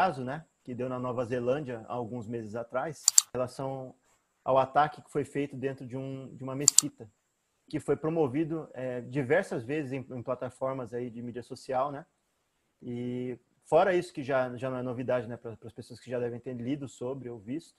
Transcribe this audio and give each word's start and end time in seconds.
caso, 0.00 0.24
né, 0.24 0.46
que 0.64 0.74
deu 0.74 0.88
na 0.88 0.98
Nova 0.98 1.26
Zelândia 1.26 1.84
há 1.86 1.92
alguns 1.92 2.26
meses 2.26 2.54
atrás, 2.54 3.04
em 3.28 3.30
relação 3.34 3.94
ao 4.42 4.56
ataque 4.56 5.02
que 5.02 5.10
foi 5.10 5.24
feito 5.24 5.54
dentro 5.54 5.86
de, 5.86 5.94
um, 5.94 6.34
de 6.34 6.42
uma 6.42 6.54
mesquita, 6.54 7.10
que 7.68 7.78
foi 7.78 7.96
promovido 7.96 8.66
é, 8.72 9.02
diversas 9.02 9.62
vezes 9.62 9.92
em, 9.92 9.98
em, 9.98 10.22
plataformas 10.22 10.94
aí 10.94 11.10
de 11.10 11.20
mídia 11.20 11.42
social, 11.42 11.92
né? 11.92 12.06
E 12.80 13.38
fora 13.66 13.94
isso 13.94 14.10
que 14.14 14.22
já, 14.22 14.56
já 14.56 14.70
não 14.70 14.78
é 14.78 14.82
novidade, 14.82 15.28
né, 15.28 15.36
para 15.36 15.52
as 15.52 15.72
pessoas 15.72 16.00
que 16.00 16.10
já 16.10 16.18
devem 16.18 16.40
ter 16.40 16.54
lido 16.54 16.88
sobre 16.88 17.28
ou 17.28 17.38
visto, 17.38 17.78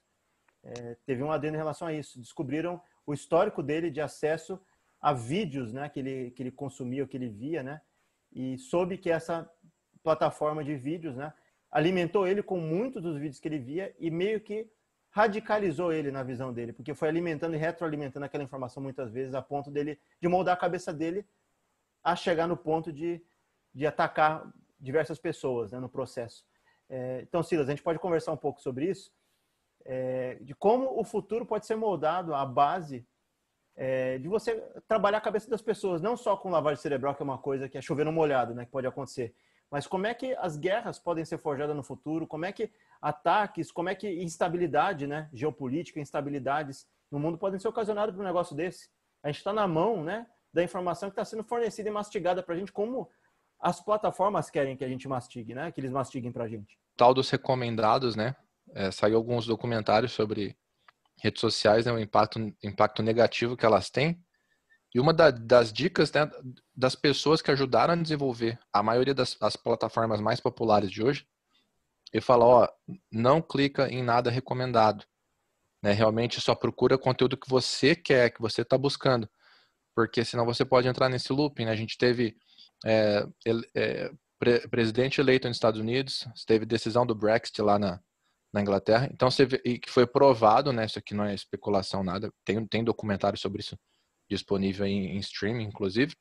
é, 0.63 0.95
teve 1.07 1.23
um 1.23 1.31
adendo 1.31 1.55
em 1.55 1.63
relação 1.63 1.87
a 1.87 1.93
isso. 1.93 2.19
Descobriram 2.19 2.79
o 3.03 3.15
histórico 3.15 3.63
dele 3.63 3.89
de 3.89 3.99
acesso 3.99 4.61
a 5.01 5.11
vídeos, 5.11 5.73
né, 5.73 5.89
que 5.89 5.99
ele 5.99 6.31
que 6.31 6.43
ele 6.43 6.51
consumia, 6.51 7.07
que 7.07 7.17
ele 7.17 7.29
via, 7.29 7.63
né? 7.63 7.81
E 8.31 8.59
soube 8.59 8.95
que 8.99 9.09
essa 9.09 9.49
plataforma 10.03 10.63
de 10.63 10.75
vídeos, 10.75 11.15
né, 11.15 11.33
alimentou 11.71 12.27
ele 12.27 12.43
com 12.43 12.59
muitos 12.59 13.01
dos 13.01 13.17
vídeos 13.17 13.39
que 13.39 13.47
ele 13.47 13.59
via 13.59 13.95
e 13.97 14.11
meio 14.11 14.41
que 14.41 14.69
radicalizou 15.09 15.91
ele 15.91 16.11
na 16.11 16.23
visão 16.23 16.53
dele, 16.53 16.73
porque 16.73 16.93
foi 16.93 17.07
alimentando 17.07 17.55
e 17.55 17.57
retroalimentando 17.57 18.25
aquela 18.25 18.43
informação 18.43 18.81
muitas 18.81 19.11
vezes 19.11 19.33
a 19.33 19.41
ponto 19.41 19.69
dele 19.69 19.99
de 20.21 20.27
moldar 20.27 20.53
a 20.53 20.57
cabeça 20.57 20.93
dele 20.93 21.25
a 22.03 22.15
chegar 22.15 22.47
no 22.47 22.57
ponto 22.57 22.91
de, 22.91 23.21
de 23.73 23.85
atacar 23.85 24.51
diversas 24.79 25.19
pessoas 25.19 25.71
né, 25.71 25.79
no 25.79 25.89
processo. 25.89 26.45
É, 26.89 27.21
então, 27.21 27.43
Silas, 27.43 27.67
a 27.67 27.71
gente 27.71 27.83
pode 27.83 27.99
conversar 27.99 28.31
um 28.31 28.37
pouco 28.37 28.61
sobre 28.61 28.89
isso, 28.89 29.11
é, 29.85 30.35
de 30.41 30.53
como 30.53 30.99
o 30.99 31.03
futuro 31.03 31.45
pode 31.45 31.65
ser 31.65 31.75
moldado 31.75 32.33
à 32.33 32.45
base 32.45 33.05
é, 33.75 34.17
de 34.17 34.27
você 34.27 34.61
trabalhar 34.87 35.19
a 35.19 35.21
cabeça 35.21 35.49
das 35.49 35.61
pessoas, 35.61 36.01
não 36.01 36.15
só 36.17 36.35
com 36.35 36.49
lavagem 36.49 36.81
cerebral, 36.81 37.15
que 37.15 37.21
é 37.21 37.25
uma 37.25 37.37
coisa 37.37 37.69
que 37.69 37.77
é 37.77 37.81
chover 37.81 38.05
no 38.05 38.11
molhado, 38.11 38.53
né, 38.53 38.65
que 38.65 38.71
pode 38.71 38.87
acontecer, 38.87 39.33
mas 39.71 39.87
como 39.87 40.05
é 40.05 40.13
que 40.13 40.35
as 40.35 40.57
guerras 40.57 40.99
podem 40.99 41.23
ser 41.23 41.37
forjadas 41.37 41.75
no 41.75 41.81
futuro, 41.81 42.27
como 42.27 42.43
é 42.43 42.51
que 42.51 42.69
ataques, 43.01 43.71
como 43.71 43.87
é 43.87 43.95
que 43.95 44.21
instabilidade, 44.21 45.07
né, 45.07 45.29
geopolítica, 45.33 45.99
instabilidades 45.99 46.85
no 47.09 47.17
mundo 47.17 47.37
podem 47.37 47.59
ser 47.59 47.69
ocasionadas 47.69 48.13
por 48.13 48.21
um 48.21 48.27
negócio 48.27 48.53
desse. 48.55 48.89
A 49.23 49.29
gente 49.29 49.37
está 49.37 49.53
na 49.53 49.65
mão, 49.67 50.03
né, 50.03 50.27
da 50.53 50.61
informação 50.61 51.09
que 51.09 51.13
está 51.13 51.23
sendo 51.23 51.43
fornecida 51.43 51.87
e 51.87 51.91
mastigada 51.91 52.43
para 52.43 52.53
a 52.53 52.57
gente, 52.57 52.71
como 52.71 53.09
as 53.61 53.79
plataformas 53.79 54.49
querem 54.49 54.75
que 54.75 54.83
a 54.83 54.89
gente 54.89 55.07
mastigue, 55.07 55.55
né, 55.55 55.71
que 55.71 55.79
eles 55.79 55.91
mastiguem 55.91 56.31
para 56.33 56.43
a 56.43 56.47
gente. 56.49 56.77
Tal 56.97 57.13
dos 57.13 57.29
recomendados, 57.29 58.15
né, 58.15 58.35
é, 58.73 58.91
saiu 58.91 59.15
alguns 59.15 59.45
documentários 59.45 60.11
sobre 60.11 60.57
redes 61.21 61.39
sociais, 61.39 61.85
né, 61.85 61.93
o 61.93 61.99
impacto, 61.99 62.53
impacto 62.61 63.01
negativo 63.01 63.55
que 63.55 63.65
elas 63.65 63.89
têm. 63.89 64.21
E 64.93 64.99
uma 64.99 65.13
da, 65.13 65.31
das 65.31 65.71
dicas 65.71 66.11
né, 66.11 66.29
das 66.75 66.95
pessoas 66.95 67.41
que 67.41 67.49
ajudaram 67.49 67.93
a 67.93 67.97
desenvolver 67.97 68.59
a 68.73 68.83
maioria 68.83 69.13
das 69.13 69.35
plataformas 69.63 70.19
mais 70.19 70.39
populares 70.39 70.91
de 70.91 71.01
hoje, 71.01 71.25
ele 72.11 72.21
fala, 72.21 72.45
ó, 72.45 72.67
não 73.09 73.41
clica 73.41 73.87
em 73.87 74.03
nada 74.03 74.29
recomendado. 74.29 75.05
Né? 75.81 75.93
Realmente 75.93 76.41
só 76.41 76.53
procura 76.53 76.97
conteúdo 76.97 77.37
que 77.37 77.49
você 77.49 77.95
quer, 77.95 78.31
que 78.31 78.41
você 78.41 78.63
está 78.63 78.77
buscando. 78.77 79.29
Porque 79.95 80.25
senão 80.25 80.45
você 80.45 80.65
pode 80.65 80.87
entrar 80.87 81.07
nesse 81.07 81.31
looping. 81.31 81.65
Né? 81.65 81.71
A 81.71 81.75
gente 81.75 81.97
teve 81.97 82.35
é, 82.85 83.25
é, 83.75 84.11
pre 84.37 84.67
presidente 84.67 85.21
eleito 85.21 85.47
nos 85.47 85.55
Estados 85.55 85.79
Unidos, 85.79 86.27
teve 86.45 86.65
decisão 86.65 87.05
do 87.05 87.15
Brexit 87.15 87.61
lá 87.61 87.79
na, 87.79 88.01
na 88.53 88.61
Inglaterra. 88.61 89.09
Então, 89.11 89.31
você 89.31 89.45
vê, 89.45 89.61
e 89.63 89.79
que 89.79 89.89
foi 89.89 90.05
provado, 90.05 90.73
né? 90.73 90.85
Isso 90.85 90.99
aqui 90.99 91.13
não 91.13 91.23
é 91.23 91.33
especulação, 91.33 92.03
nada. 92.03 92.31
Tem, 92.43 92.65
tem 92.67 92.83
documentário 92.83 93.39
sobre 93.39 93.61
isso 93.61 93.77
disponível 94.31 94.85
em, 94.85 95.17
em 95.17 95.17
streaming, 95.17 95.65
inclusive. 95.65 96.15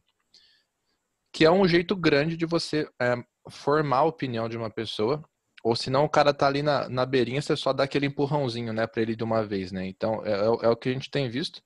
Que 1.33 1.45
é 1.45 1.51
um 1.51 1.67
jeito 1.67 1.95
grande 1.95 2.37
de 2.37 2.45
você 2.45 2.89
é, 3.01 3.15
formar 3.49 3.99
a 3.99 4.05
opinião 4.05 4.49
de 4.49 4.57
uma 4.57 4.69
pessoa. 4.69 5.25
Ou 5.63 5.77
se 5.77 5.91
não, 5.91 6.05
o 6.05 6.09
cara 6.09 6.35
tá 6.35 6.47
ali 6.47 6.63
na, 6.63 6.89
na 6.89 7.07
beirinha, 7.07 7.41
você 7.41 7.57
só 7.57 7.73
dá 7.73 7.85
aquele 7.85 8.07
empurrãozinho, 8.07 8.73
né, 8.73 8.87
para 8.87 9.03
ele 9.03 9.15
de 9.15 9.23
uma 9.23 9.45
vez, 9.45 9.71
né? 9.71 9.87
Então, 9.87 10.25
é, 10.25 10.33
é, 10.33 10.45
é 10.45 10.69
o 10.69 10.77
que 10.77 10.89
a 10.89 10.93
gente 10.93 11.11
tem 11.11 11.29
visto. 11.29 11.63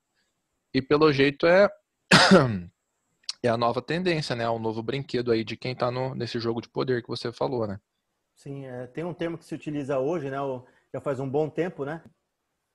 E 0.73 0.83
pelo 0.83 1.13
jeito 1.13 1.47
é 1.47 1.69
é 3.43 3.49
a 3.49 3.57
nova 3.57 3.81
tendência, 3.81 4.35
né? 4.35 4.49
O 4.49 4.59
novo 4.59 4.83
brinquedo 4.83 5.31
aí 5.31 5.45
de 5.45 5.57
quem 5.57 5.75
tá 5.75 5.91
no, 5.91 6.15
nesse 6.15 6.39
jogo 6.41 6.61
de 6.61 6.69
poder 6.69 7.03
que 7.03 7.09
você 7.09 7.33
falou, 7.33 7.67
né? 7.67 7.81
Sim, 8.35 8.67
é, 8.67 8.87
tem 8.89 9.05
um 9.05 9.15
termo 9.15 9.39
que 9.39 9.45
se 9.45 9.55
utiliza 9.55 9.99
hoje, 9.99 10.29
né? 10.29 10.39
Já 10.93 11.01
faz 11.01 11.21
um 11.21 11.31
bom 11.31 11.49
tempo, 11.49 11.85
né? 11.85 12.03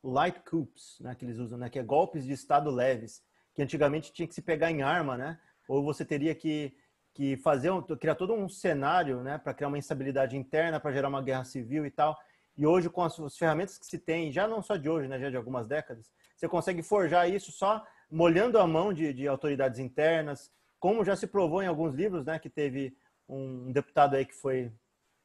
Light 0.02 0.40
coups, 0.50 0.98
né? 1.02 1.14
Que 1.14 1.26
eles 1.26 1.38
usam, 1.38 1.60
né? 1.60 1.70
Que 1.70 1.80
é 1.80 1.84
golpes 1.84 2.24
de 2.24 2.32
estado 2.32 2.72
leves, 2.72 3.22
que 3.60 3.64
antigamente 3.64 4.14
tinha 4.14 4.26
que 4.26 4.34
se 4.34 4.42
pegar 4.42 4.72
em 4.72 4.82
arma, 4.82 5.18
né? 5.18 5.38
Ou 5.68 5.84
você 5.84 6.06
teria 6.06 6.34
que, 6.34 6.74
que 7.14 7.36
fazer, 7.36 7.70
um, 7.70 7.82
criar 7.82 8.16
todo 8.16 8.34
um 8.34 8.48
cenário, 8.48 9.22
né? 9.22 9.38
Para 9.38 9.54
criar 9.54 9.68
uma 9.68 9.78
instabilidade 9.78 10.38
interna, 10.38 10.80
para 10.80 10.94
gerar 10.94 11.10
uma 11.10 11.22
guerra 11.22 11.44
civil 11.44 11.86
e 11.86 11.92
tal. 11.92 12.18
E 12.56 12.66
hoje, 12.66 12.90
com 12.90 13.04
as, 13.04 13.20
as, 13.20 13.38
ferramentas 13.38 13.78
que 13.78 13.86
se 13.86 14.00
tem, 14.00 14.32
já 14.32 14.48
não 14.48 14.62
só 14.62 14.78
de 14.78 14.90
hoje, 14.90 15.10
né? 15.10 15.20
Já 15.20 15.30
de 15.30 15.36
algumas 15.36 15.68
décadas, 15.68 16.10
você 16.38 16.48
consegue 16.48 16.82
forjar 16.82 17.30
isso 17.30 17.52
só 17.52 17.86
molhando 18.10 18.58
a 18.58 18.66
mão 18.66 18.94
de, 18.94 19.12
de 19.12 19.28
autoridades 19.28 19.78
internas, 19.78 20.50
como 20.80 21.04
já 21.04 21.18
se 21.18 21.28
provou 21.28 21.62
em 21.62 21.68
alguns 21.68 21.94
livros, 21.94 22.26
né? 22.26 22.40
Que 22.40 22.50
teve 22.50 22.96
um 23.28 23.74
deputado 23.74 24.16
aí 24.16 24.26
que 24.26 24.36
foi 24.36 24.72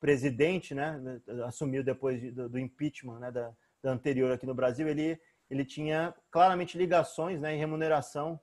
presidente, 0.00 0.74
né, 0.74 1.00
assumiu 1.46 1.84
depois 1.84 2.20
do, 2.34 2.48
do 2.48 2.58
impeachment, 2.58 3.20
né, 3.20 3.30
da, 3.30 3.54
da, 3.82 3.92
anterior 3.92 4.32
aqui 4.32 4.44
no 4.44 4.54
Brasil, 4.54 4.86
ele, 4.86 5.18
ele 5.54 5.64
tinha 5.64 6.14
claramente 6.30 6.76
ligações, 6.76 7.40
né, 7.40 7.54
em 7.54 7.58
remuneração, 7.58 8.40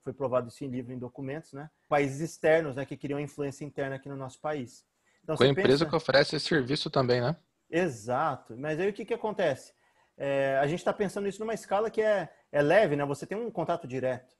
foi 0.00 0.12
provado 0.12 0.48
isso 0.48 0.64
em 0.64 0.68
livro, 0.68 0.92
em 0.92 0.98
documentos, 0.98 1.52
né, 1.52 1.70
países 1.88 2.20
externos, 2.20 2.76
né, 2.76 2.84
que 2.84 2.96
queriam 2.96 3.18
influência 3.18 3.64
interna 3.64 3.96
aqui 3.96 4.08
no 4.08 4.16
nosso 4.16 4.40
país. 4.40 4.84
Então, 5.22 5.36
Com 5.36 5.44
a 5.44 5.48
empresa 5.48 5.84
pensa... 5.84 5.86
que 5.86 5.96
oferece 5.96 6.36
esse 6.36 6.46
serviço 6.46 6.90
também, 6.90 7.20
né? 7.20 7.36
Exato. 7.70 8.56
Mas 8.56 8.78
aí 8.78 8.88
o 8.88 8.92
que, 8.92 9.04
que 9.04 9.14
acontece? 9.14 9.72
É, 10.16 10.58
a 10.60 10.66
gente 10.66 10.80
está 10.80 10.92
pensando 10.92 11.26
isso 11.26 11.40
numa 11.40 11.54
escala 11.54 11.90
que 11.90 12.02
é, 12.02 12.28
é 12.50 12.60
leve, 12.60 12.96
né? 12.96 13.04
Você 13.06 13.24
tem 13.24 13.38
um 13.38 13.50
contato 13.50 13.86
direto. 13.86 14.36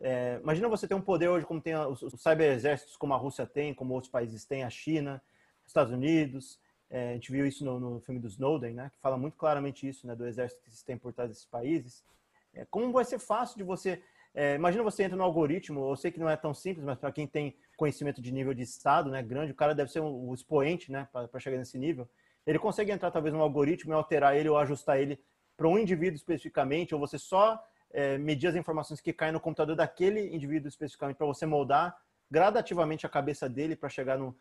É, 0.00 0.40
imagina 0.42 0.68
você 0.68 0.88
ter 0.88 0.94
um 0.94 1.00
poder 1.00 1.28
hoje 1.28 1.46
como 1.46 1.60
tem 1.60 1.76
os, 1.76 2.02
os 2.02 2.20
cyber-exércitos, 2.20 2.96
como 2.96 3.14
a 3.14 3.16
Rússia 3.16 3.46
tem, 3.46 3.72
como 3.72 3.94
outros 3.94 4.10
países 4.10 4.44
têm, 4.44 4.64
a 4.64 4.70
China, 4.70 5.22
Estados 5.64 5.92
Unidos. 5.92 6.58
É, 6.92 7.08
a 7.08 7.12
gente 7.14 7.32
viu 7.32 7.46
isso 7.46 7.64
no, 7.64 7.80
no, 7.80 8.00
filme 8.00 8.20
do 8.20 8.28
Snowden, 8.28 8.74
né, 8.74 8.90
que 8.92 9.00
fala 9.00 9.16
muito 9.16 9.34
claramente 9.34 9.88
isso, 9.88 10.06
né, 10.06 10.14
do 10.14 10.26
exército 10.26 10.60
que 10.62 10.70
se 10.70 10.84
tem 10.84 10.94
por 10.94 11.10
trás 11.10 11.30
desses 11.30 11.46
países. 11.46 12.04
É, 12.52 12.66
como 12.66 12.92
vai 12.92 13.02
ser 13.02 13.18
fácil 13.18 13.56
de 13.56 13.64
você. 13.64 14.02
É, 14.34 14.56
imagina 14.56 14.84
você 14.84 15.02
entra 15.02 15.16
no 15.16 15.22
algoritmo, 15.22 15.90
eu 15.90 15.96
sei 15.96 16.10
que 16.10 16.20
não 16.20 16.28
é 16.28 16.36
tão 16.36 16.52
simples, 16.52 16.84
mas 16.84 16.98
para 16.98 17.10
quem 17.10 17.26
tem 17.26 17.56
conhecimento 17.78 18.20
de 18.20 18.30
nível 18.30 18.52
de 18.52 18.62
estado, 18.62 19.10
né, 19.10 19.22
grande, 19.22 19.52
o 19.52 19.54
cara 19.54 19.74
deve 19.74 19.90
ser 19.90 20.00
um 20.00 20.34
expoente, 20.34 20.92
né, 20.92 21.08
para 21.10 21.40
chegar 21.40 21.56
nesse 21.56 21.78
nível. 21.78 22.06
Ele 22.46 22.58
consegue 22.58 22.92
entrar 22.92 23.10
talvez 23.10 23.34
no 23.34 23.40
algoritmo 23.40 23.92
e 23.92 23.94
alterar 23.94 24.36
ele 24.36 24.50
ou 24.50 24.58
ajustar 24.58 25.00
ele 25.00 25.18
para 25.56 25.68
um 25.68 25.78
indivíduo 25.78 26.16
especificamente, 26.16 26.94
ou 26.94 27.00
você 27.00 27.18
só 27.18 27.62
é, 27.90 28.18
medir 28.18 28.48
as 28.48 28.54
informações 28.54 29.00
que 29.00 29.14
caem 29.14 29.32
no 29.32 29.40
computador 29.40 29.76
daquele 29.76 30.34
indivíduo 30.34 30.68
especificamente 30.68 31.16
para 31.16 31.26
você 31.26 31.46
moldar 31.46 31.96
gradativamente 32.30 33.06
a 33.06 33.08
cabeça 33.08 33.48
dele 33.48 33.76
para 33.76 33.88
chegar 33.88 34.18
no, 34.18 34.36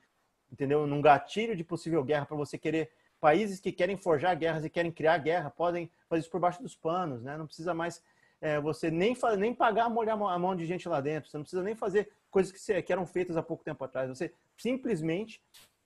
entendeu? 0.52 0.86
Num 0.86 1.02
gatilho 1.02 1.56
de 1.56 1.64
possível 1.64 2.04
guerra 2.04 2.26
para 2.26 2.38
você 2.38 2.58
querer 2.58 2.92
países 3.20 3.60
que 3.60 3.72
querem 3.72 3.96
forjar 3.96 4.36
guerras 4.38 4.66
e 4.66 4.70
querem 4.70 4.92
criar 4.92 5.18
guerra 5.20 5.50
podem 5.50 5.90
fazer 6.10 6.22
isso 6.22 6.30
por 6.30 6.40
baixo 6.40 6.62
dos 6.62 6.76
panos, 6.76 7.22
né? 7.24 7.38
Não 7.38 7.46
precisa 7.46 7.74
mais 7.74 8.04
é, 8.42 8.60
você 8.60 8.90
nem 8.90 9.16
nem 9.38 9.54
pagar 9.54 9.88
molhar 9.88 10.20
a 10.20 10.40
mão 10.40 10.56
de 10.56 10.66
gente 10.66 10.90
lá 10.90 11.00
dentro. 11.00 11.30
Você 11.30 11.38
não 11.38 11.44
precisa 11.44 11.62
nem 11.62 11.76
fazer 11.76 12.12
coisas 12.32 12.52
que, 12.52 12.82
que 12.82 12.92
eram 12.92 13.06
feitas 13.06 13.38
há 13.38 13.44
pouco 13.44 13.64
tempo 13.64 13.84
atrás. 13.84 14.10
Você 14.10 14.34
simplesmente 14.58 15.42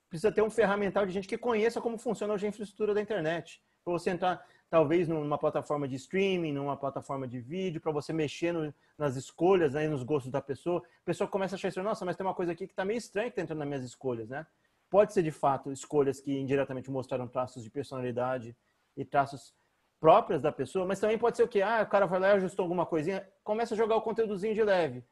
precisa 0.10 0.32
ter 0.32 0.42
um 0.42 0.50
ferramental 0.50 1.06
de 1.06 1.12
gente 1.12 1.28
que 1.28 1.38
conheça 1.38 1.82
como 1.82 1.98
funciona 1.98 2.34
hoje 2.34 2.46
a 2.46 2.50
infraestrutura 2.50 2.94
da 2.94 3.02
internet. 3.02 3.62
Para 3.84 3.94
você 3.94 4.10
entrar, 4.12 4.46
talvez, 4.70 5.08
numa 5.08 5.38
plataforma 5.38 5.88
de 5.88 5.96
streaming, 5.96 6.54
numa 6.54 6.78
plataforma 6.78 7.28
de 7.28 7.42
vídeo, 7.42 7.82
para 7.82 7.92
você 7.92 8.14
mexer 8.14 8.54
no, 8.54 8.74
nas 8.98 9.18
escolhas, 9.18 9.74
né, 9.74 9.88
nos 9.90 10.04
gostos 10.04 10.32
da 10.32 10.42
pessoa. 10.42 10.80
A 10.80 11.06
pessoa 11.06 11.28
começa 11.28 11.56
a 11.56 11.58
achar 11.58 11.68
assim, 11.68 11.82
nossa, 11.82 12.06
mas 12.06 12.16
tem 12.16 12.26
uma 12.26 12.34
coisa 12.34 12.54
aqui 12.54 12.66
que 12.66 12.74
está 12.74 12.86
meio 12.86 12.98
estranha 12.98 13.30
que 13.30 13.34
está 13.34 13.42
entrando 13.42 13.60
nas 13.60 13.68
minhas 13.68 13.84
escolhas, 13.84 14.30
né? 14.30 14.48
Pode 14.90 15.14
ser, 15.14 15.24
de 15.24 15.32
fato, 15.32 15.72
escolhas 15.72 16.20
que 16.20 16.38
indiretamente 16.38 16.92
mostraram 16.92 17.28
traços 17.28 17.64
de 17.64 17.70
personalidade 17.70 18.56
e 18.96 19.04
traços 19.04 19.54
próprios 20.00 20.42
da 20.42 20.52
pessoa, 20.52 20.86
mas 20.86 21.00
também 21.00 21.18
pode 21.18 21.38
ser 21.38 21.44
o 21.44 21.48
que? 21.48 21.62
Ah, 21.62 21.82
o 21.82 21.90
cara 21.90 22.06
vai 22.06 22.20
lá 22.20 22.30
e 22.30 22.32
ajustou 22.34 22.64
alguma 22.64 22.86
coisinha, 22.86 23.28
começa 23.44 23.74
a 23.74 23.78
jogar 23.78 23.96
o 23.96 24.02
conteúdozinho 24.02 24.54
de 24.54 24.64
leve. 24.64 25.04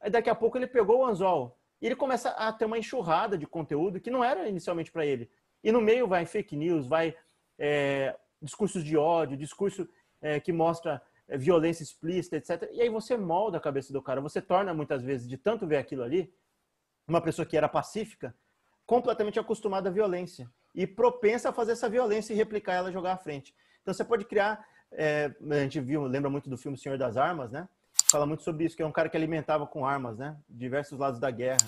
Aí 0.00 0.10
daqui 0.10 0.28
a 0.28 0.34
pouco 0.34 0.58
ele 0.58 0.66
pegou 0.66 1.00
o 1.00 1.04
anzol 1.04 1.58
e 1.80 1.86
ele 1.86 1.96
começa 1.96 2.30
a 2.30 2.52
ter 2.52 2.64
uma 2.64 2.78
enxurrada 2.78 3.38
de 3.38 3.46
conteúdo 3.46 4.00
que 4.00 4.10
não 4.10 4.22
era 4.22 4.48
inicialmente 4.48 4.92
para 4.92 5.06
ele. 5.06 5.30
E 5.62 5.72
no 5.72 5.80
meio 5.80 6.06
vai 6.06 6.26
fake 6.26 6.56
news, 6.56 6.86
vai 6.86 7.16
é, 7.58 8.16
discursos 8.40 8.84
de 8.84 8.96
ódio, 8.96 9.36
discurso 9.36 9.88
é, 10.20 10.38
que 10.38 10.52
mostra 10.52 11.02
é, 11.26 11.36
violência 11.36 11.82
explícita, 11.82 12.36
etc. 12.36 12.68
E 12.72 12.80
aí 12.80 12.88
você 12.88 13.16
molda 13.16 13.58
a 13.58 13.60
cabeça 13.60 13.92
do 13.92 14.02
cara. 14.02 14.20
Você 14.20 14.40
torna, 14.40 14.72
muitas 14.72 15.02
vezes, 15.02 15.28
de 15.28 15.36
tanto 15.36 15.66
ver 15.66 15.78
aquilo 15.78 16.02
ali, 16.02 16.32
uma 17.06 17.20
pessoa 17.20 17.46
que 17.46 17.56
era 17.56 17.68
pacífica, 17.68 18.34
completamente 18.88 19.38
acostumada 19.38 19.90
à 19.90 19.92
violência 19.92 20.50
e 20.74 20.86
propensa 20.86 21.50
a 21.50 21.52
fazer 21.52 21.72
essa 21.72 21.90
violência 21.90 22.32
e 22.32 22.36
replicar 22.36 22.72
ela 22.72 22.90
jogar 22.90 23.12
à 23.12 23.16
frente. 23.18 23.54
Então 23.82 23.92
você 23.92 24.02
pode 24.02 24.24
criar, 24.24 24.66
é, 24.90 25.30
a 25.50 25.54
gente 25.56 25.78
viu, 25.78 26.04
lembra 26.04 26.30
muito 26.30 26.48
do 26.48 26.56
filme 26.56 26.78
Senhor 26.78 26.96
das 26.96 27.18
Armas, 27.18 27.52
né? 27.52 27.68
Fala 28.10 28.24
muito 28.24 28.42
sobre 28.42 28.64
isso, 28.64 28.74
que 28.74 28.82
é 28.82 28.86
um 28.86 28.90
cara 28.90 29.10
que 29.10 29.16
alimentava 29.16 29.66
com 29.66 29.84
armas, 29.84 30.16
né? 30.16 30.38
Diversos 30.48 30.98
lados 30.98 31.20
da 31.20 31.30
guerra 31.30 31.58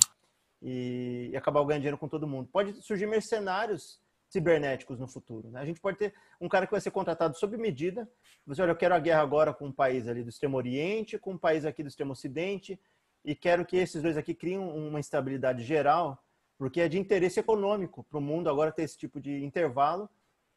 e, 0.62 1.28
e 1.30 1.36
acabava 1.36 1.66
ganhando 1.66 1.82
dinheiro 1.82 1.98
com 1.98 2.08
todo 2.08 2.26
mundo. 2.26 2.48
Pode 2.50 2.72
surgir 2.80 3.04
mercenários 3.04 4.00
cibernéticos 4.30 4.98
no 4.98 5.06
futuro. 5.06 5.50
Né? 5.50 5.60
A 5.60 5.66
gente 5.66 5.78
pode 5.78 5.98
ter 5.98 6.14
um 6.40 6.48
cara 6.48 6.64
que 6.64 6.72
vai 6.72 6.80
ser 6.80 6.90
contratado 6.90 7.36
sob 7.36 7.54
medida. 7.58 8.08
Você 8.46 8.62
olha, 8.62 8.70
eu 8.70 8.76
quero 8.76 8.94
a 8.94 8.98
guerra 8.98 9.20
agora 9.20 9.52
com 9.52 9.66
um 9.66 9.72
país 9.72 10.08
ali 10.08 10.22
do 10.22 10.30
extremo 10.30 10.56
oriente, 10.56 11.18
com 11.18 11.32
um 11.32 11.38
país 11.38 11.66
aqui 11.66 11.82
do 11.82 11.88
extremo 11.88 12.12
ocidente, 12.12 12.80
e 13.22 13.34
quero 13.34 13.66
que 13.66 13.76
esses 13.76 14.02
dois 14.02 14.16
aqui 14.16 14.32
criem 14.32 14.58
uma 14.58 14.98
instabilidade 14.98 15.62
geral, 15.64 16.24
porque 16.60 16.82
é 16.82 16.88
de 16.88 16.98
interesse 16.98 17.40
econômico 17.40 18.04
para 18.04 18.18
o 18.18 18.20
mundo 18.20 18.50
agora 18.50 18.70
ter 18.70 18.82
esse 18.82 18.98
tipo 18.98 19.18
de 19.18 19.42
intervalo, 19.42 20.10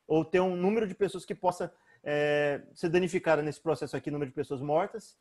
ou 0.06 0.26
ter 0.26 0.42
um 0.42 0.54
número 0.54 0.86
de 0.86 0.94
pessoas 0.94 1.24
que 1.24 1.34
possa 1.34 1.74
é, 2.04 2.62
ser 2.74 2.90
danificada 2.90 3.42
nesse 3.42 3.62
processo 3.62 3.96
aqui, 3.96 4.12
número 4.12 4.30
de 4.30 4.36
pessoas 4.36 4.60
mortas, 4.60 5.18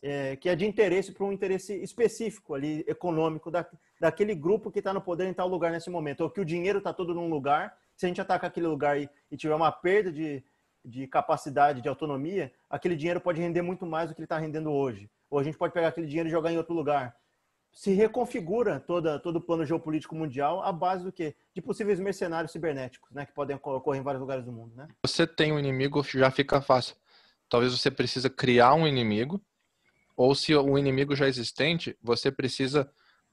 é, 0.00 0.34
que 0.36 0.48
é 0.48 0.56
de 0.56 0.64
interesse 0.64 1.12
para 1.12 1.26
um 1.26 1.32
interesse 1.32 1.74
específico 1.82 2.54
ali, 2.54 2.82
econômico, 2.88 3.50
da, 3.50 3.66
daquele 4.00 4.34
grupo 4.34 4.70
que 4.70 4.78
está 4.78 4.94
no 4.94 5.02
poder 5.02 5.28
em 5.28 5.34
tal 5.34 5.48
lugar 5.48 5.70
nesse 5.70 5.90
momento, 5.90 6.22
ou 6.22 6.30
que 6.30 6.40
o 6.40 6.46
dinheiro 6.46 6.78
está 6.78 6.94
todo 6.94 7.14
num 7.14 7.28
lugar, 7.28 7.76
se 7.94 8.06
a 8.06 8.08
gente 8.08 8.22
atacar 8.22 8.48
aquele 8.48 8.68
lugar 8.68 8.98
e, 8.98 9.10
e 9.30 9.36
tiver 9.36 9.54
uma 9.54 9.70
perda 9.70 10.10
de, 10.10 10.42
de 10.82 11.06
capacidade, 11.08 11.82
de 11.82 11.90
autonomia, 11.90 12.50
aquele 12.70 12.96
dinheiro 12.96 13.20
pode 13.20 13.38
render 13.38 13.60
muito 13.60 13.84
mais 13.84 14.08
do 14.08 14.14
que 14.14 14.20
ele 14.22 14.24
está 14.24 14.38
rendendo 14.38 14.72
hoje. 14.72 15.10
Ou 15.28 15.38
a 15.38 15.42
gente 15.42 15.58
pode 15.58 15.74
pegar 15.74 15.88
aquele 15.88 16.06
dinheiro 16.06 16.30
e 16.30 16.32
jogar 16.32 16.50
em 16.50 16.56
outro 16.56 16.72
lugar. 16.72 17.14
Se 17.72 17.92
reconfigura 17.92 18.78
toda, 18.78 19.18
todo 19.18 19.36
o 19.36 19.40
plano 19.40 19.64
geopolítico 19.64 20.14
mundial 20.14 20.62
à 20.62 20.70
base 20.70 21.04
do 21.04 21.10
quê? 21.10 21.34
De 21.54 21.62
possíveis 21.62 21.98
mercenários 21.98 22.52
cibernéticos, 22.52 23.10
né? 23.10 23.24
Que 23.24 23.32
podem 23.32 23.56
ocorrer 23.56 24.00
em 24.00 24.04
vários 24.04 24.20
lugares 24.20 24.44
do 24.44 24.52
mundo, 24.52 24.74
né? 24.76 24.86
Você 25.02 25.26
tem 25.26 25.52
um 25.52 25.58
inimigo, 25.58 26.02
já 26.04 26.30
fica 26.30 26.60
fácil. 26.60 26.94
Talvez 27.48 27.72
você 27.72 27.90
precisa 27.90 28.28
criar 28.28 28.74
um 28.74 28.86
inimigo 28.86 29.40
ou 30.16 30.34
se 30.34 30.54
o 30.54 30.78
inimigo 30.78 31.16
já 31.16 31.26
é 31.26 31.28
existente, 31.28 31.96
você 32.02 32.30
precisa 32.30 32.90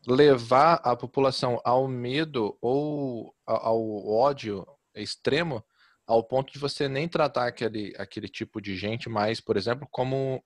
levar 0.08 0.76
a 0.84 0.96
população 0.96 1.60
ao 1.64 1.88
medo 1.88 2.58
ou 2.62 3.36
ao 3.46 4.08
ódio 4.08 4.66
extremo 4.96 5.64
ao 6.08 6.24
ponto 6.24 6.52
de 6.52 6.58
você 6.58 6.90
nem 6.90 7.08
tratar 7.08 7.48
aquele, 7.48 7.94
aquele 7.98 8.28
tipo 8.28 8.60
de 8.60 8.76
gente 8.76 9.08
mais, 9.08 9.40
por 9.40 9.56
exemplo, 9.56 9.88
como 9.92 10.44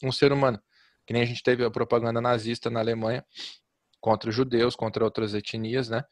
um 0.00 0.12
ser 0.12 0.30
humano. 0.30 0.62
Que 1.06 1.12
nem 1.12 1.22
a 1.22 1.26
gente 1.26 1.42
teve 1.42 1.64
a 1.64 1.70
propaganda 1.70 2.20
nazista 2.20 2.70
na 2.70 2.80
Alemanha 2.80 3.24
contra 4.00 4.30
os 4.30 4.36
judeus, 4.36 4.74
contra 4.74 5.04
outras 5.04 5.34
etnias, 5.34 5.88
né? 5.88 6.04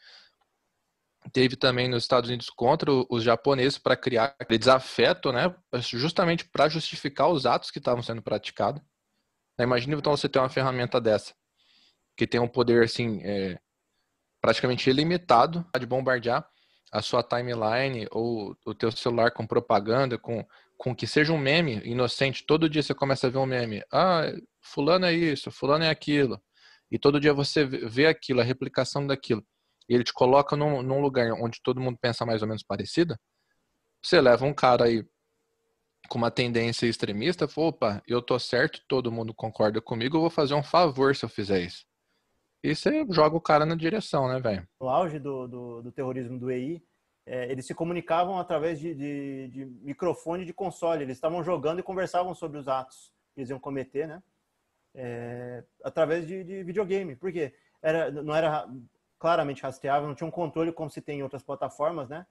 Teve 1.32 1.54
também 1.54 1.88
nos 1.88 2.04
Estados 2.04 2.30
Unidos 2.30 2.48
contra 2.48 2.90
os 3.10 3.22
japoneses 3.22 3.76
para 3.76 3.96
criar 3.96 4.34
aquele 4.38 4.58
desafeto, 4.58 5.32
né? 5.32 5.54
Justamente 5.80 6.48
para 6.48 6.68
justificar 6.68 7.28
os 7.28 7.44
atos 7.44 7.70
que 7.70 7.78
estavam 7.78 8.02
sendo 8.02 8.22
praticados. 8.22 8.82
Imagina 9.58 9.94
então 9.94 10.16
você 10.16 10.28
ter 10.28 10.38
uma 10.38 10.48
ferramenta 10.48 11.00
dessa, 11.00 11.34
que 12.16 12.26
tem 12.26 12.40
um 12.40 12.48
poder 12.48 12.84
assim, 12.84 13.20
é, 13.22 13.60
praticamente 14.40 14.88
ilimitado 14.88 15.66
de 15.78 15.84
bombardear 15.84 16.48
a 16.90 17.02
sua 17.02 17.22
timeline 17.22 18.08
ou 18.10 18.56
o 18.64 18.74
teu 18.74 18.90
celular 18.90 19.30
com 19.30 19.46
propaganda, 19.46 20.18
com, 20.18 20.44
com 20.76 20.94
que 20.94 21.06
seja 21.06 21.32
um 21.32 21.38
meme 21.38 21.80
inocente. 21.84 22.44
Todo 22.44 22.68
dia 22.68 22.82
você 22.82 22.94
começa 22.94 23.26
a 23.26 23.30
ver 23.30 23.38
um 23.38 23.46
meme. 23.46 23.82
Ah, 23.92 24.22
fulano 24.62 25.06
é 25.06 25.12
isso, 25.12 25.50
fulano 25.50 25.84
é 25.84 25.90
aquilo. 25.90 26.40
E 26.90 26.98
todo 26.98 27.20
dia 27.20 27.32
você 27.32 27.64
vê 27.64 28.06
aquilo, 28.06 28.40
a 28.40 28.44
replicação 28.44 29.06
daquilo. 29.06 29.44
E 29.88 29.94
ele 29.94 30.04
te 30.04 30.12
coloca 30.12 30.56
num, 30.56 30.82
num 30.82 31.00
lugar 31.00 31.32
onde 31.32 31.60
todo 31.62 31.80
mundo 31.80 31.98
pensa 32.00 32.26
mais 32.26 32.42
ou 32.42 32.48
menos 32.48 32.62
parecido. 32.62 33.16
Você 34.02 34.20
leva 34.20 34.44
um 34.44 34.54
cara 34.54 34.84
aí 34.84 35.04
com 36.08 36.18
uma 36.18 36.30
tendência 36.30 36.86
extremista, 36.86 37.48
opa, 37.56 38.02
eu 38.06 38.20
tô 38.22 38.38
certo, 38.38 38.80
todo 38.88 39.12
mundo 39.12 39.34
concorda 39.34 39.80
comigo, 39.80 40.16
eu 40.16 40.20
vou 40.22 40.30
fazer 40.30 40.54
um 40.54 40.62
favor 40.62 41.14
se 41.14 41.24
eu 41.24 41.28
fizer 41.28 41.60
isso. 41.60 41.84
E 42.62 42.74
você 42.74 43.06
joga 43.10 43.36
o 43.36 43.40
cara 43.40 43.64
na 43.64 43.74
direção, 43.74 44.28
né, 44.28 44.38
velho? 44.40 44.66
No 44.80 44.88
auge 44.88 45.18
do, 45.18 45.46
do, 45.46 45.82
do, 45.82 45.92
terrorismo 45.92 46.38
do 46.38 46.50
EI, 46.50 46.82
é, 47.26 47.50
eles 47.50 47.66
se 47.66 47.74
comunicavam 47.74 48.38
através 48.38 48.78
de, 48.78 48.94
de, 48.94 49.48
de, 49.48 49.64
microfone 49.64 50.44
de 50.44 50.52
console. 50.52 51.02
Eles 51.02 51.16
estavam 51.16 51.42
jogando 51.42 51.78
e 51.78 51.82
conversavam 51.82 52.34
sobre 52.34 52.58
os 52.58 52.68
atos 52.68 53.12
que 53.34 53.40
eles 53.40 53.50
iam 53.50 53.58
cometer, 53.58 54.06
né? 54.06 54.22
É, 54.94 55.62
através 55.84 56.26
de, 56.26 56.42
de, 56.42 56.64
videogame. 56.64 57.14
Por 57.14 57.32
quê? 57.32 57.54
Era, 57.80 58.10
não 58.10 58.34
era 58.34 58.68
claramente 59.18 59.62
rastreável, 59.62 60.08
não 60.08 60.14
tinha 60.14 60.26
um 60.26 60.32
controle 60.32 60.72
como 60.72 60.90
se 60.90 61.00
tem 61.00 61.20
em 61.20 61.22
outras 61.22 61.42
plataformas, 61.42 62.08
né? 62.08 62.26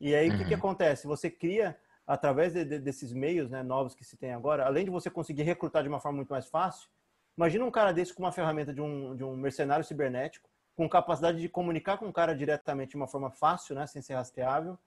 E 0.00 0.14
aí, 0.14 0.28
o 0.28 0.32
uhum. 0.32 0.38
que, 0.38 0.44
que 0.46 0.52
uhum. 0.54 0.58
acontece? 0.58 1.06
Você 1.06 1.30
cria 1.30 1.78
através 2.06 2.54
de, 2.54 2.64
de, 2.64 2.78
desses 2.78 3.12
meios 3.12 3.50
né, 3.50 3.62
novos 3.62 3.94
que 3.94 4.04
se 4.04 4.16
tem 4.16 4.32
agora, 4.32 4.64
além 4.64 4.84
de 4.84 4.90
você 4.90 5.10
conseguir 5.10 5.42
recrutar 5.42 5.82
de 5.82 5.88
uma 5.88 6.00
forma 6.00 6.16
muito 6.16 6.30
mais 6.30 6.46
fácil, 6.46 6.88
imagina 7.36 7.64
um 7.64 7.70
cara 7.70 7.92
desse 7.92 8.12
com 8.12 8.22
uma 8.22 8.32
ferramenta 8.32 8.72
de 8.72 8.80
um, 8.80 9.14
de 9.14 9.22
um 9.22 9.36
mercenário 9.36 9.84
cibernético, 9.84 10.48
com 10.74 10.88
capacidade 10.88 11.40
de 11.40 11.48
comunicar 11.48 11.98
com 11.98 12.08
o 12.08 12.12
cara 12.12 12.34
diretamente 12.34 12.90
de 12.90 12.96
uma 12.96 13.06
forma 13.06 13.30
fácil, 13.30 13.74
né, 13.74 13.86
sem 13.86 14.00
ser 14.00 14.14
rastreável. 14.14 14.78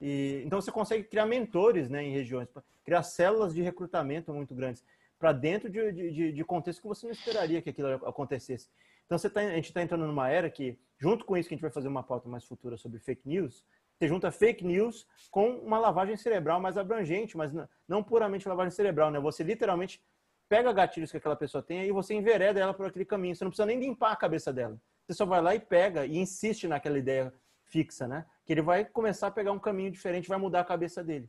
E, 0.00 0.42
então 0.46 0.60
você 0.60 0.70
consegue 0.70 1.04
criar 1.04 1.26
mentores 1.26 1.90
né, 1.90 2.02
em 2.02 2.12
regiões, 2.12 2.48
criar 2.84 3.02
células 3.02 3.52
de 3.52 3.60
recrutamento 3.60 4.32
muito 4.32 4.54
grandes 4.54 4.84
para 5.20 5.32
dentro 5.32 5.68
de, 5.68 5.92
de, 5.92 6.32
de 6.32 6.44
contexto 6.44 6.80
que 6.80 6.88
você 6.88 7.06
não 7.06 7.12
esperaria 7.12 7.60
que 7.60 7.68
aquilo 7.68 7.88
acontecesse. 8.06 8.68
Então 9.04 9.18
tá, 9.30 9.40
a 9.40 9.54
gente 9.54 9.66
está 9.66 9.82
entrando 9.82 10.06
numa 10.06 10.30
era 10.30 10.50
que, 10.50 10.78
junto 10.98 11.26
com 11.26 11.36
isso 11.36 11.46
que 11.46 11.54
a 11.54 11.56
gente 11.56 11.62
vai 11.62 11.70
fazer 11.70 11.88
uma 11.88 12.02
pauta 12.02 12.26
mais 12.26 12.44
futura 12.44 12.78
sobre 12.78 12.98
fake 12.98 13.28
news, 13.28 13.62
você 13.98 14.08
junta 14.08 14.32
fake 14.32 14.64
news 14.64 15.06
com 15.30 15.58
uma 15.58 15.78
lavagem 15.78 16.16
cerebral 16.16 16.58
mais 16.58 16.78
abrangente, 16.78 17.36
mas 17.36 17.52
não 17.86 18.02
puramente 18.02 18.48
lavagem 18.48 18.70
cerebral, 18.70 19.10
né? 19.10 19.20
Você 19.20 19.42
literalmente 19.42 20.02
pega 20.48 20.72
gatilhos 20.72 21.10
que 21.10 21.18
aquela 21.18 21.36
pessoa 21.36 21.62
tem 21.62 21.84
e 21.84 21.92
você 21.92 22.14
envereda 22.14 22.58
ela 22.58 22.72
por 22.72 22.86
aquele 22.86 23.04
caminho. 23.04 23.36
Você 23.36 23.44
não 23.44 23.50
precisa 23.50 23.66
nem 23.66 23.78
limpar 23.78 24.12
a 24.12 24.16
cabeça 24.16 24.50
dela. 24.50 24.80
Você 25.06 25.12
só 25.12 25.26
vai 25.26 25.42
lá 25.42 25.54
e 25.54 25.60
pega 25.60 26.06
e 26.06 26.16
insiste 26.16 26.66
naquela 26.66 26.98
ideia 26.98 27.32
fixa, 27.64 28.08
né? 28.08 28.24
Que 28.46 28.54
ele 28.54 28.62
vai 28.62 28.86
começar 28.86 29.26
a 29.26 29.30
pegar 29.30 29.52
um 29.52 29.58
caminho 29.58 29.90
diferente, 29.90 30.28
vai 30.28 30.38
mudar 30.38 30.60
a 30.60 30.64
cabeça 30.64 31.04
dele. 31.04 31.28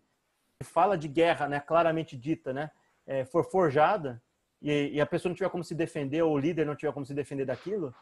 Fala 0.63 0.97
de 0.97 1.09
guerra, 1.09 1.49
né? 1.49 1.59
Claramente 1.59 2.15
dita, 2.15 2.53
né? 2.53 2.71
É, 3.11 3.25
for 3.25 3.43
forjada 3.43 4.21
e, 4.61 4.91
e 4.93 5.01
a 5.01 5.05
pessoa 5.05 5.29
não 5.29 5.35
tiver 5.35 5.49
como 5.49 5.63
se 5.63 5.75
defender 5.75 6.21
ou 6.21 6.33
o 6.33 6.37
líder 6.37 6.65
não 6.65 6.75
tiver 6.75 6.93
como 6.93 7.05
se 7.05 7.13
defender 7.13 7.45
daquilo, 7.45 7.93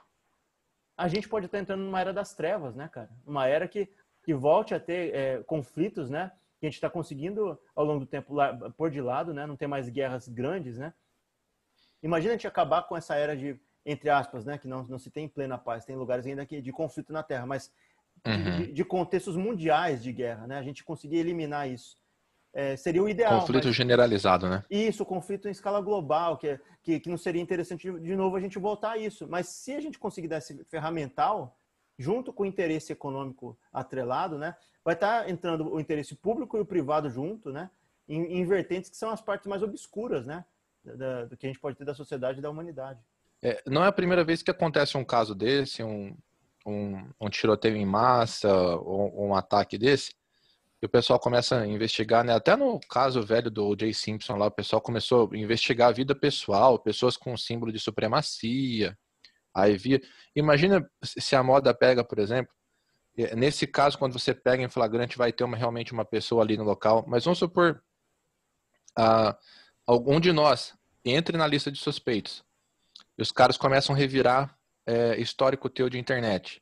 a 0.95 1.07
gente 1.07 1.27
pode 1.27 1.45
estar 1.45 1.57
entrando 1.57 1.83
numa 1.83 2.00
era 2.00 2.13
das 2.13 2.35
trevas, 2.35 2.75
né, 2.75 2.88
cara? 2.88 3.09
Uma 3.25 3.47
era 3.47 3.67
que 3.67 3.89
que 4.23 4.33
volte 4.33 4.73
a 4.73 4.79
ter 4.79 5.15
é, 5.15 5.44
conflitos, 5.44 6.09
né? 6.09 6.31
Que 6.59 6.65
a 6.65 6.69
gente 6.69 6.75
está 6.75 6.89
conseguindo 6.89 7.57
ao 7.75 7.85
longo 7.85 8.01
do 8.01 8.06
tempo 8.06 8.33
lá, 8.33 8.53
pôr 8.71 8.91
de 8.91 9.01
lado, 9.01 9.33
né? 9.33 9.45
Não 9.47 9.56
ter 9.56 9.67
mais 9.67 9.89
guerras 9.89 10.27
grandes, 10.27 10.77
né? 10.77 10.94
Imagina 12.03 12.33
a 12.33 12.35
gente 12.35 12.47
acabar 12.47 12.83
com 12.83 12.95
essa 12.95 13.15
era 13.15 13.35
de, 13.35 13.59
entre 13.85 14.09
aspas, 14.09 14.45
né? 14.45 14.57
Que 14.57 14.67
não, 14.67 14.83
não 14.83 15.00
se 15.00 15.09
tem 15.09 15.27
plena 15.27 15.57
paz, 15.57 15.85
tem 15.85 15.95
lugares 15.95 16.25
ainda 16.25 16.45
que, 16.45 16.61
de 16.61 16.71
conflito 16.71 17.11
na 17.11 17.23
Terra, 17.23 17.45
mas 17.45 17.71
uhum. 18.28 18.57
de, 18.57 18.71
de, 18.71 18.85
contextos 18.85 19.35
mundiais 19.35 20.04
de 20.04 20.11
guerra, 20.11 20.47
né? 20.47 20.59
A 20.59 20.63
gente 20.63 20.83
conseguir 20.83 21.18
eliminar 21.18 21.69
isso. 21.69 21.97
É, 22.53 22.75
seria 22.75 23.03
o 23.03 23.07
ideal. 23.07 23.41
Conflito 23.41 23.68
mas... 23.68 23.75
generalizado, 23.75 24.49
né? 24.49 24.63
Isso, 24.69 25.06
conflito 25.06 25.47
em 25.47 25.51
escala 25.51 25.79
global, 25.81 26.37
que, 26.37 26.59
que, 26.81 26.99
que 26.99 27.09
não 27.09 27.18
seria 27.18 27.41
interessante 27.41 27.91
de, 27.91 27.99
de 27.99 28.15
novo 28.15 28.35
a 28.35 28.39
gente 28.39 28.57
voltar 28.57 28.91
a 28.91 28.97
isso. 28.97 29.27
Mas 29.27 29.47
se 29.49 29.73
a 29.73 29.79
gente 29.79 29.99
conseguir 29.99 30.27
dar 30.27 30.39
esse 30.39 30.63
ferramental, 30.65 31.57
junto 31.97 32.33
com 32.33 32.44
o 32.44 32.45
interesse 32.45 32.91
econômico 32.91 33.57
atrelado, 33.71 34.37
né, 34.37 34.56
vai 34.83 34.95
estar 34.95 35.23
tá 35.23 35.29
entrando 35.29 35.71
o 35.71 35.79
interesse 35.79 36.15
público 36.15 36.57
e 36.57 36.61
o 36.61 36.65
privado 36.65 37.09
junto, 37.09 37.51
né, 37.51 37.69
em, 38.07 38.39
em 38.39 38.45
vertentes 38.45 38.89
que 38.89 38.97
são 38.97 39.11
as 39.11 39.21
partes 39.21 39.47
mais 39.47 39.61
obscuras, 39.61 40.25
né, 40.25 40.44
da, 40.83 41.25
do 41.25 41.37
que 41.37 41.45
a 41.45 41.49
gente 41.49 41.59
pode 41.59 41.77
ter 41.77 41.85
da 41.85 41.94
sociedade 41.94 42.39
e 42.39 42.41
da 42.41 42.49
humanidade. 42.49 42.99
É, 43.41 43.61
não 43.68 43.83
é 43.83 43.87
a 43.87 43.91
primeira 43.91 44.23
vez 44.23 44.41
que 44.41 44.51
acontece 44.51 44.97
um 44.97 45.03
caso 45.03 45.35
desse, 45.35 45.83
um, 45.83 46.15
um, 46.65 47.06
um 47.21 47.29
tiroteio 47.29 47.75
em 47.75 47.85
massa 47.85 48.51
ou 48.51 49.27
um 49.27 49.35
ataque 49.35 49.77
desse, 49.77 50.13
e 50.81 50.86
o 50.86 50.90
pessoal 50.90 51.19
começa 51.19 51.59
a 51.59 51.68
investigar, 51.68 52.24
né? 52.24 52.33
Até 52.33 52.56
no 52.56 52.80
caso 52.90 53.21
velho 53.21 53.52
do 53.52 53.68
O.J. 53.68 53.94
Simpson 53.94 54.38
lá, 54.38 54.45
o 54.48 54.52
pessoal 54.52 54.81
começou 54.81 55.30
a 55.31 55.38
investigar 55.38 55.90
a 55.90 55.94
vida 55.94 56.16
pessoal, 56.16 56.80
pessoas 56.80 57.18
com 57.18 57.36
símbolo 57.36 57.71
de 57.71 57.80
supremacia, 57.80 58.98
Aí 59.54 59.78
via. 59.78 60.02
Imagina 60.36 60.90
se 61.04 61.36
a 61.36 61.44
moda 61.44 61.74
pega, 61.74 62.04
por 62.04 62.19
exemplo. 62.19 62.54
Nesse 63.36 63.68
caso, 63.68 63.98
quando 63.98 64.18
você 64.18 64.33
pega 64.33 64.64
em 64.64 64.69
flagrante, 64.69 65.18
vai 65.18 65.33
ter 65.33 65.44
uma, 65.44 65.57
realmente 65.57 65.92
uma 65.92 66.06
pessoa 66.06 66.44
ali 66.44 66.57
no 66.57 66.64
local. 66.64 67.04
Mas 67.07 67.26
vamos 67.26 67.40
supor, 67.40 67.83
ah, 68.98 69.38
algum 69.86 70.19
de 70.19 70.31
nós 70.31 70.74
entre 71.04 71.38
na 71.38 71.48
lista 71.48 71.71
de 71.71 71.80
suspeitos. 71.80 72.44
E 73.18 73.21
os 73.21 73.31
caras 73.31 73.57
começam 73.57 73.94
a 73.94 73.98
revirar 73.98 74.57
é, 74.86 75.19
histórico 75.19 75.69
teu 75.69 75.90
de 75.90 75.98
internet. 75.98 76.62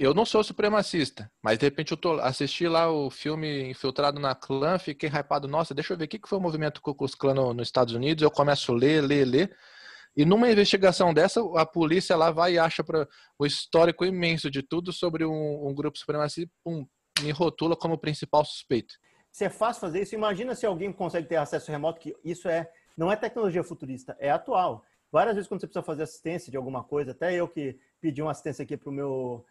Eu 0.00 0.12
não 0.12 0.26
sou 0.26 0.42
supremacista, 0.42 1.30
mas 1.40 1.56
de 1.56 1.64
repente 1.64 1.92
eu 1.92 1.96
tô, 1.96 2.14
assisti 2.14 2.66
lá 2.66 2.90
o 2.90 3.08
filme 3.08 3.70
Infiltrado 3.70 4.18
na 4.18 4.34
Clã, 4.34 4.76
fiquei 4.80 5.08
hypado, 5.08 5.46
nossa, 5.46 5.72
deixa 5.72 5.92
eu 5.92 5.96
ver 5.96 6.06
o 6.06 6.08
que, 6.08 6.18
que 6.18 6.28
foi 6.28 6.38
o 6.38 6.40
movimento 6.40 6.82
Ku 6.82 6.92
Klux 6.92 7.14
Klan 7.14 7.34
no, 7.34 7.54
nos 7.54 7.68
Estados 7.68 7.94
Unidos, 7.94 8.20
eu 8.20 8.32
começo 8.32 8.72
a 8.72 8.74
ler, 8.74 9.00
ler, 9.00 9.24
ler, 9.24 9.56
e 10.16 10.24
numa 10.24 10.50
investigação 10.50 11.14
dessa, 11.14 11.40
a 11.56 11.64
polícia 11.64 12.16
lá 12.16 12.32
vai 12.32 12.54
e 12.54 12.58
acha 12.58 12.82
para 12.82 13.06
o 13.38 13.46
histórico 13.46 14.04
imenso 14.04 14.50
de 14.50 14.60
tudo 14.60 14.92
sobre 14.92 15.24
um, 15.24 15.68
um 15.68 15.72
grupo 15.72 15.96
supremacista 15.96 16.50
pum, 16.64 16.84
me 17.22 17.30
rotula 17.30 17.76
como 17.76 17.96
principal 17.96 18.44
suspeito. 18.44 18.94
Se 19.30 19.44
é 19.44 19.50
fácil 19.50 19.82
fazer 19.82 20.02
isso, 20.02 20.16
imagina 20.16 20.52
se 20.56 20.66
alguém 20.66 20.92
consegue 20.92 21.28
ter 21.28 21.36
acesso 21.36 21.70
remoto, 21.70 22.00
que 22.00 22.12
isso 22.24 22.48
é 22.48 22.68
não 22.96 23.10
é 23.10 23.14
tecnologia 23.14 23.62
futurista, 23.62 24.16
é 24.18 24.30
atual. 24.30 24.84
Várias 25.12 25.36
vezes 25.36 25.48
quando 25.48 25.60
você 25.60 25.68
precisa 25.68 25.84
fazer 25.84 26.02
assistência 26.02 26.50
de 26.50 26.56
alguma 26.56 26.82
coisa, 26.82 27.12
até 27.12 27.32
eu 27.32 27.46
que 27.46 27.78
pedi 28.00 28.20
uma 28.20 28.32
assistência 28.32 28.64
aqui 28.64 28.76
para 28.76 28.90
o 28.90 28.92
meu 28.92 29.44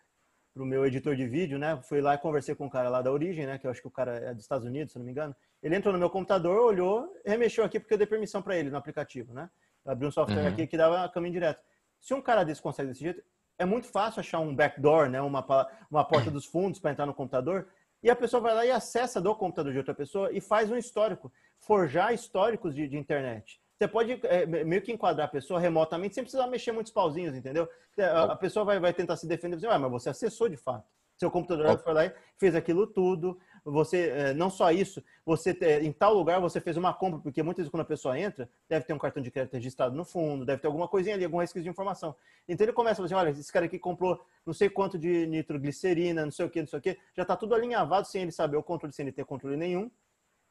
pro 0.60 0.66
meu 0.66 0.86
editor 0.86 1.16
de 1.16 1.26
vídeo, 1.26 1.58
né? 1.58 1.80
Fui 1.84 2.02
lá 2.02 2.16
e 2.16 2.18
conversei 2.18 2.54
com 2.54 2.66
um 2.66 2.70
cara 2.70 2.90
lá 2.90 3.02
da 3.02 3.10
Origem, 3.10 3.46
né? 3.46 3.58
Que 3.58 3.66
eu 3.66 3.72
acho 3.72 3.80
que 3.82 3.88
o 3.88 3.92
cara 3.92 4.18
é 4.18 4.34
dos 4.34 4.44
Estados 4.44 4.68
Unidos, 4.68 4.92
se 4.92 5.00
não 5.00 5.06
me 5.06 5.12
engano. 5.14 5.34
Ele 5.64 5.74
entrou 5.74 5.94
no 5.94 5.98
meu 5.98 6.10
computador, 6.10 6.60
olhou, 6.60 7.16
remexeu 7.26 7.64
aqui 7.64 7.80
porque 7.80 7.94
eu 7.94 7.98
dei 7.98 8.06
permissão 8.06 8.42
para 8.42 8.58
ele 8.58 8.70
no 8.70 8.76
aplicativo, 8.76 9.34
né? 9.34 9.50
Eu 9.86 9.94
abri 9.94 10.06
um 10.06 10.12
software 10.12 10.42
uhum. 10.42 10.48
aqui 10.50 10.68
que 10.68 10.76
dava 10.76 11.08
caminho 11.08 11.32
direto. 11.32 11.64
Se 12.02 12.14
um 12.14 12.22
cara 12.22 12.44
desse 12.44 12.62
consegue 12.62 12.90
desse 12.90 13.00
jeito, 13.00 13.24
é 13.58 13.64
muito 13.64 13.88
fácil 13.88 14.20
achar 14.20 14.42
um 14.42 14.54
backdoor, 14.54 15.08
né? 15.10 15.22
Uma, 15.22 15.46
uma 15.90 16.04
porta 16.04 16.30
dos 16.30 16.46
fundos 16.46 16.78
para 16.78 16.92
entrar 16.92 17.06
no 17.06 17.14
computador. 17.14 17.70
E 18.04 18.10
a 18.10 18.16
pessoa 18.16 18.42
vai 18.42 18.54
lá 18.54 18.66
e 18.66 18.72
acessa 18.72 19.22
do 19.22 19.34
computador 19.34 19.72
de 19.72 19.78
outra 19.78 19.94
pessoa 19.94 20.30
e 20.30 20.42
faz 20.42 20.70
um 20.70 20.76
histórico, 20.76 21.32
forjar 21.58 22.14
históricos 22.14 22.76
de, 22.76 22.86
de 22.86 22.98
internet. 22.98 23.62
Você 23.80 23.88
pode 23.88 24.20
é, 24.24 24.46
meio 24.46 24.82
que 24.82 24.92
enquadrar 24.92 25.26
a 25.26 25.32
pessoa 25.32 25.58
remotamente 25.58 26.14
sem 26.14 26.22
precisar 26.22 26.48
mexer 26.48 26.74
muitos 26.74 26.92
pauzinhos, 26.92 27.34
entendeu? 27.34 27.66
A, 27.98 28.24
a 28.24 28.36
pessoa 28.36 28.66
vai, 28.66 28.78
vai 28.78 28.94
tentar 28.94 29.16
se 29.16 29.26
defender 29.26 29.54
e 29.54 29.56
dizer, 29.56 29.70
ah, 29.70 29.80
mas 29.80 29.90
você 29.90 30.10
acessou 30.10 30.50
de 30.50 30.58
fato. 30.58 30.86
Seu 31.18 31.32
computador 31.32 31.80
foi 31.80 31.94
lá 31.94 32.06
e 32.06 32.14
fez 32.38 32.56
aquilo 32.56 32.86
tudo. 32.86 33.40
Você, 33.64 34.10
é, 34.10 34.34
não 34.34 34.50
só 34.50 34.70
isso, 34.70 35.02
você 35.26 35.52
em 35.82 35.94
tal 35.94 36.14
lugar 36.14 36.42
você 36.42 36.60
fez 36.60 36.76
uma 36.76 36.94
compra, 36.94 37.20
porque 37.20 37.42
muitas 37.42 37.64
vezes 37.64 37.72
quando 37.72 37.82
a 37.82 37.86
pessoa 37.86 38.20
entra, 38.20 38.50
deve 38.68 38.84
ter 38.84 38.94
um 38.94 38.98
cartão 38.98 39.24
de 39.24 39.32
crédito 39.32 39.54
registrado 39.54 39.96
no 39.96 40.04
fundo, 40.04 40.46
deve 40.46 40.62
ter 40.62 40.68
alguma 40.68 40.88
coisinha 40.88 41.16
ali, 41.16 41.24
algum 41.24 41.38
resquício 41.38 41.64
de 41.64 41.70
informação. 41.70 42.14
Então 42.50 42.66
ele 42.66 42.74
começa 42.74 43.02
a 43.02 43.06
dizer, 43.06 43.16
olha, 43.16 43.30
esse 43.30 43.52
cara 43.52 43.66
aqui 43.66 43.80
comprou 43.80 44.22
não 44.46 44.54
sei 44.54 44.70
quanto 44.70 45.00
de 45.00 45.26
nitroglicerina, 45.28 46.26
não 46.26 46.32
sei 46.32 46.46
o 46.46 46.50
que, 46.50 46.60
não 46.60 46.68
sei 46.68 46.80
o 46.80 46.82
que, 46.82 46.98
já 47.16 47.22
está 47.22 47.36
tudo 47.38 47.56
alinhavado 47.56 48.08
sem 48.08 48.24
ele 48.24 48.32
saber 48.32 48.58
o 48.58 48.64
controle, 48.64 48.94
sem 48.94 49.06
ele 49.06 49.14
ter 49.14 49.24
controle 49.24 49.56
nenhum 49.56 49.90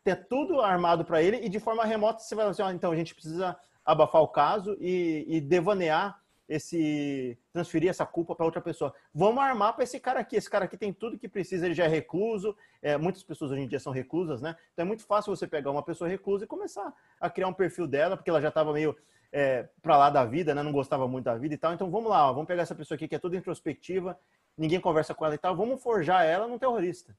ter 0.05 0.27
tudo 0.29 0.61
armado 0.61 1.05
para 1.05 1.23
ele 1.23 1.39
e 1.39 1.49
de 1.49 1.61
forma 1.61 1.85
remota 1.85 2.21
você 2.21 2.35
vai 2.35 2.47
assim, 2.47 2.63
ah, 2.63 2.73
então 2.73 2.93
a 2.93 2.97
gente 2.97 3.15
precisa 3.15 3.59
abafar 3.85 4.23
o 4.23 4.29
caso 4.29 4.77
e, 4.81 5.25
e 5.29 5.41
devanear 5.41 6.21
esse 6.49 7.39
transferir 7.53 7.91
essa 7.91 8.07
culpa 8.07 8.35
para 8.35 8.47
outra 8.47 8.61
pessoa. 8.61 8.95
Vamos 9.15 9.43
armar 9.43 9.75
para 9.75 9.85
esse 9.85 10.01
cara 10.01 10.21
aqui. 10.21 10.35
Esse 10.35 10.49
cara 10.49 10.65
aqui 10.65 10.79
tem 10.79 10.93
tudo 10.93 11.19
que 11.19 11.29
precisa, 11.29 11.67
ele 11.67 11.75
já 11.75 11.85
é 11.85 11.89
recluso. 11.89 12.57
É, 12.81 12.97
muitas 12.97 13.23
pessoas 13.23 13.51
hoje 13.51 13.61
em 13.61 13.69
dia 13.69 13.79
são 13.79 13.93
reclusas, 13.93 14.41
né? 14.41 14.57
Então 14.73 14.85
é 14.85 14.87
muito 14.87 15.05
fácil 15.05 15.35
você 15.35 15.47
pegar 15.47 15.71
uma 15.71 15.83
pessoa 15.83 16.09
reclusa 16.09 16.45
e 16.45 16.49
começar 16.49 16.93
a 17.21 17.29
criar 17.29 17.49
um 17.49 17.53
perfil 17.53 17.87
dela, 17.87 18.17
porque 18.17 18.31
ela 18.31 18.41
já 18.41 18.49
estava 18.49 18.73
meio 18.73 18.97
é, 19.31 19.69
para 19.83 19.97
lá 19.99 20.09
da 20.09 20.25
vida, 20.25 20.55
né? 20.55 20.63
Não 20.63 20.73
gostava 20.73 21.07
muito 21.07 21.27
da 21.27 21.37
vida 21.37 21.55
e 21.55 21.59
tal. 21.59 21.75
Então 21.75 21.91
vamos 21.91 22.11
lá, 22.11 22.31
ó, 22.31 22.33
vamos 22.33 22.49
pegar 22.49 22.63
essa 22.63 22.75
pessoa 22.75 22.97
aqui 22.97 23.07
que 23.07 23.15
é 23.15 23.19
toda 23.19 23.37
introspectiva, 23.37 24.19
ninguém 24.57 24.81
conversa 24.81 25.15
com 25.15 25.27
ela 25.27 25.35
e 25.35 25.39
tal. 25.39 25.55
Vamos 25.55 25.83
forjar 25.83 26.25
ela 26.25 26.49
num 26.49 26.59
terrorista. 26.59 27.15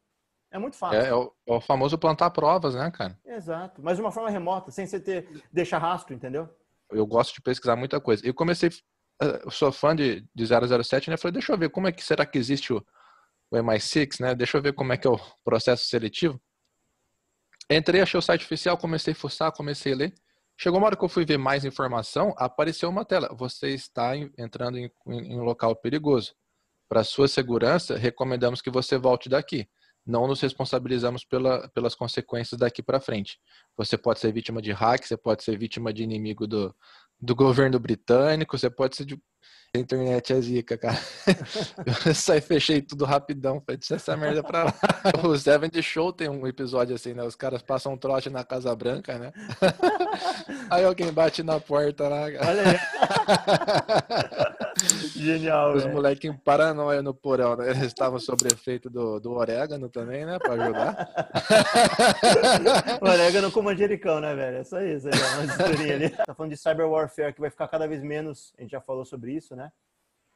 É 0.51 0.57
muito 0.57 0.75
fácil. 0.75 0.99
É, 0.99 1.09
é, 1.09 1.13
o, 1.13 1.31
é, 1.47 1.53
o, 1.53 1.61
famoso 1.61 1.97
plantar 1.97 2.29
provas, 2.31 2.73
né, 2.73 2.89
cara? 2.91 3.17
Exato. 3.23 3.81
Mas 3.83 3.97
de 3.97 4.01
uma 4.01 4.11
forma 4.11 4.29
remota, 4.29 4.71
sem 4.71 4.85
você 4.85 4.99
ter 4.99 5.43
deixar 5.51 5.77
rastro, 5.77 6.13
entendeu? 6.13 6.49
Eu 6.91 7.05
gosto 7.05 7.35
de 7.35 7.41
pesquisar 7.41 7.75
muita 7.75 8.01
coisa. 8.01 8.25
Eu 8.25 8.33
comecei, 8.33 8.69
eh, 9.21 9.41
eu 9.45 9.51
sou 9.51 9.71
fã 9.71 9.95
de, 9.95 10.27
de 10.33 10.45
007, 10.45 11.09
né? 11.09 11.17
Falei, 11.17 11.33
deixa 11.33 11.53
eu 11.53 11.57
ver 11.57 11.69
como 11.69 11.87
é 11.87 11.91
que 11.91 12.03
será 12.03 12.25
que 12.25 12.37
existe 12.37 12.73
o, 12.73 12.83
o 13.51 13.57
MI6, 13.57 14.19
né? 14.21 14.33
Deixa 14.33 14.57
eu 14.57 14.61
ver 14.61 14.73
como 14.73 14.91
é 14.91 14.97
que 14.97 15.07
é 15.07 15.11
o 15.11 15.19
processo 15.43 15.85
seletivo. 15.85 16.41
Entrei, 17.69 18.01
achei 18.01 18.17
o 18.17 18.21
site 18.21 18.43
oficial, 18.43 18.75
comecei 18.75 19.13
a 19.13 19.15
fuçar, 19.15 19.51
comecei 19.51 19.93
a 19.93 19.95
ler. 19.95 20.13
Chegou 20.57 20.79
uma 20.79 20.87
hora 20.87 20.97
que 20.97 21.05
eu 21.05 21.09
fui 21.09 21.25
ver 21.25 21.37
mais 21.37 21.63
informação, 21.63 22.33
apareceu 22.37 22.89
uma 22.89 23.05
tela. 23.05 23.29
Você 23.37 23.69
está 23.69 24.17
entrando 24.17 24.79
em, 24.79 24.91
em, 25.07 25.33
em 25.33 25.39
um 25.39 25.43
local 25.43 25.75
perigoso. 25.75 26.33
Para 26.89 27.03
sua 27.03 27.27
segurança, 27.27 27.95
recomendamos 27.95 28.63
que 28.63 28.71
você 28.71 28.97
volte 28.97 29.29
daqui 29.29 29.69
não 30.09 30.27
nos 30.27 30.41
responsabilizamos 30.41 31.23
pela, 31.23 31.69
pelas 31.69 31.93
consequências 31.93 32.59
daqui 32.59 32.81
para 32.81 32.99
frente. 32.99 33.39
Você 33.77 33.95
pode 33.97 34.19
ser 34.19 34.33
vítima 34.33 34.59
de 34.61 34.71
hack, 34.71 35.05
você 35.05 35.15
pode 35.15 35.43
ser 35.43 35.57
vítima 35.57 35.93
de 35.93 36.01
inimigo 36.03 36.47
do, 36.47 36.75
do 37.21 37.35
governo 37.35 37.79
britânico, 37.79 38.57
você 38.57 38.69
pode 38.69 38.95
ser 38.95 39.05
de. 39.05 39.21
A 39.73 39.77
internet 39.77 40.33
é 40.33 40.41
zica, 40.41 40.75
cara. 40.79 40.97
Eu 42.05 42.15
saí, 42.15 42.41
fechei 42.41 42.81
tudo 42.81 43.05
rapidão, 43.05 43.61
falei, 43.63 43.77
deixa 43.77 43.97
essa 43.97 44.17
merda 44.17 44.41
pra 44.41 44.63
lá. 44.63 44.73
O 45.23 45.37
Seven 45.37 45.69
de 45.69 45.83
Show 45.83 46.11
tem 46.11 46.27
um 46.27 46.47
episódio 46.47 46.95
assim, 46.95 47.13
né? 47.13 47.23
Os 47.23 47.35
caras 47.35 47.61
passam 47.61 47.93
um 47.93 47.97
trote 47.97 48.31
na 48.31 48.43
Casa 48.43 48.75
Branca, 48.75 49.19
né? 49.19 49.31
Aí 50.71 50.83
alguém 50.83 51.13
bate 51.13 51.43
na 51.43 51.59
porta 51.59 52.09
lá. 52.09 52.23
Olha 52.23 52.63
aí. 52.71 52.79
Genial. 55.15 55.73
Os 55.73 55.85
moleques 55.85 56.29
em 56.29 56.35
paranoia 56.35 57.01
no 57.01 57.13
porão, 57.13 57.55
né? 57.55 57.69
Eles 57.69 57.83
estavam 57.83 58.19
sobre 58.19 58.53
efeito 58.53 58.89
do, 58.89 59.19
do 59.19 59.31
orégano 59.31 59.89
também, 59.89 60.25
né? 60.25 60.37
Pra 60.39 60.53
ajudar. 60.53 61.09
o 63.01 63.05
orégano 63.09 63.51
com 63.51 63.61
manjericão, 63.61 64.19
né, 64.19 64.35
velho? 64.35 64.57
É 64.57 64.63
só 64.63 64.81
isso. 64.81 65.07
É 65.07 65.11
uma 65.11 65.93
ali. 65.93 66.09
Tá 66.09 66.33
falando 66.33 66.51
de 66.51 66.57
cyber 66.57 66.87
warfare, 66.87 67.33
que 67.33 67.41
vai 67.41 67.49
ficar 67.49 67.67
cada 67.67 67.87
vez 67.87 68.03
menos, 68.03 68.53
a 68.57 68.61
gente 68.61 68.71
já 68.71 68.81
falou 68.81 69.05
sobre 69.05 69.33
isso, 69.33 69.55
né? 69.55 69.71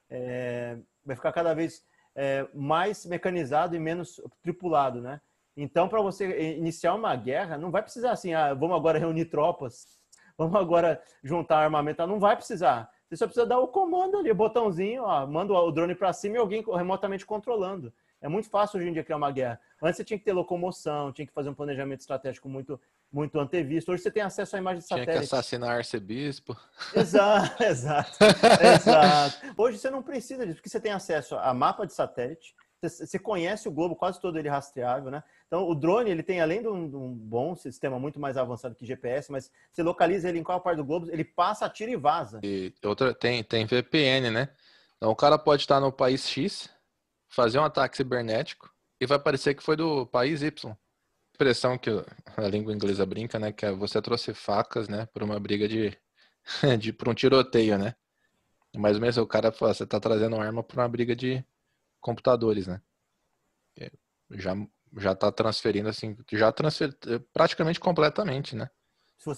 É, 0.10 0.77
vai 1.06 1.15
ficar 1.15 1.32
cada 1.32 1.53
vez 1.53 1.84
é, 2.15 2.48
mais 2.53 3.06
mecanizado 3.06 3.75
e 3.75 3.80
menos 3.80 4.22
tripulado, 4.42 5.01
né? 5.01 5.20
Então, 5.56 5.88
para 5.88 6.01
você 6.01 6.56
iniciar 6.58 6.96
uma 6.96 7.15
guerra, 7.15 7.58
não 7.58 7.70
vai 7.70 7.84
precisar 7.84 8.12
assim, 8.12 8.34
ah, 8.34 8.53
vamos 8.53 8.75
agora 8.75 8.98
reunir 8.98 9.25
tropas, 9.25 10.00
vamos 10.38 10.56
agora 10.56 11.01
juntar 11.24 11.60
armamento, 11.60 12.06
não 12.08 12.20
vai 12.20 12.36
precisar. 12.36 12.89
Você 13.13 13.17
só 13.17 13.27
precisa 13.27 13.46
dar 13.46 13.60
o 13.60 13.67
comando 13.67 14.17
ali, 14.17 14.32
o 14.32 14.36
botãozinho, 14.36 15.03
ó, 15.03 15.27
manda 15.27 15.53
o 15.53 15.72
drone 15.72 15.93
para 15.93 16.12
cima 16.12 16.36
e 16.36 16.39
alguém 16.39 16.63
remotamente 16.65 17.27
controlando. 17.27 17.93
É 18.20 18.27
muito 18.27 18.50
fácil 18.50 18.79
hoje 18.79 18.89
em 18.89 18.93
dia 18.93 19.03
criar 19.03 19.17
uma 19.17 19.29
guerra. 19.29 19.60
Antes 19.79 19.98
você 19.98 20.03
tinha 20.03 20.17
que 20.17 20.25
ter 20.25 20.34
locomoção, 20.34 21.12
tinha 21.12 21.27
que 21.27 21.34
fazer 21.34 21.50
um 21.50 21.53
planejamento 21.53 22.00
estratégico 22.00 22.50
muito, 22.50 22.82
muito 23.12 23.39
antevisto. 23.39 23.91
Hoje 23.91 24.01
você 24.01 24.10
tem 24.10 24.24
acesso 24.24 24.55
à 24.55 24.60
imagem 24.60 24.79
de 24.79 24.88
satélite. 24.88 25.12
Tinha 25.12 25.20
que 25.20 25.25
assassinar 25.25 25.77
arcebispo. 25.77 26.58
Exato, 26.96 27.62
exato, 27.63 28.17
exato. 28.62 29.38
Hoje 29.55 29.77
você 29.77 29.91
não 29.91 30.01
precisa 30.01 30.43
disso, 30.43 30.55
porque 30.55 30.70
você 30.70 30.79
tem 30.79 30.91
acesso 30.91 31.36
a 31.36 31.53
mapa 31.53 31.86
de 31.86 31.93
satélite, 31.93 32.55
você 32.90 33.20
conhece 33.20 33.68
o 33.68 33.72
globo 33.72 33.96
quase 33.96 34.20
todo 34.20 34.38
ele 34.38 34.50
rastreável, 34.50 35.12
né? 35.12 35.24
Então, 35.48 35.70
o 35.70 35.75
drone, 35.75 36.10
ele 36.10 36.24
tem, 36.24 36.42
além 36.42 36.62
de 36.62 36.68
um, 36.68 36.90
de 36.90 36.96
um, 36.96 37.13
bom 37.13 37.56
sistema 37.56 38.00
muito 38.00 38.20
mais 38.20 38.38
avançado 38.38 38.75
que 38.75 38.86
GPS, 38.86 39.32
mas 39.32 39.52
você 39.72 39.84
localiza 39.84 40.30
ele 40.30 40.40
em 40.40 40.44
qual 40.44 40.62
parte 40.62 40.78
do 40.78 40.86
globo, 40.86 41.10
ele 41.12 41.24
passa, 41.24 41.70
tira 41.70 41.92
e 41.92 41.96
vaza. 41.96 42.40
E 42.44 42.74
outra, 42.84 43.13
tem, 43.13 43.44
tem 43.44 43.66
VPN, 43.66 44.32
né? 44.32 44.50
Então, 44.98 45.12
o 45.12 45.16
cara 45.16 45.38
pode 45.38 45.62
estar 45.62 45.80
no 45.80 45.92
país 45.92 46.28
X, 46.28 46.70
fazer 47.28 47.60
um 47.60 47.63
ataque 47.63 47.98
cibernético 47.98 48.72
e 49.00 49.06
vai 49.06 49.20
parecer 49.20 49.54
que 49.54 49.63
foi 49.63 49.75
do 49.75 50.06
país 50.06 50.42
Y. 50.42 50.75
Expressão 51.34 51.78
que 51.78 51.90
a 51.90 52.48
língua 52.48 52.74
inglesa 52.74 53.06
brinca, 53.06 53.40
né? 53.40 53.52
Que 53.52 53.66
é 53.66 53.72
você 53.72 54.02
trouxe 54.02 54.34
facas, 54.34 54.88
né? 54.88 55.08
Por 55.08 55.24
uma 55.24 55.40
briga 55.40 55.68
de, 55.68 55.98
de 56.80 56.94
por 56.94 57.10
um 57.10 57.13
tiroteio, 57.13 57.78
né? 57.78 57.96
Mas 58.75 58.98
mesmo 58.98 59.24
o 59.24 59.28
cara 59.28 59.52
fala, 59.52 59.74
você 59.74 59.86
tá 59.86 60.00
trazendo 60.00 60.36
arma 60.36 60.63
para 60.63 60.82
uma 60.82 60.90
briga 60.90 61.16
de 61.16 61.44
computadores, 62.04 62.68
né? 62.68 62.80
É, 63.80 63.92
já 64.32 64.56
já 64.96 65.14
está 65.14 65.32
transferindo 65.32 65.90
assim, 65.90 66.16
já 66.32 66.52
transfer, 66.52 66.96
praticamente 67.34 67.80
completamente, 67.80 68.56
né? 68.56 68.70